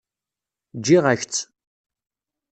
Ǧǧiɣ-ak-tt. 0.77 1.41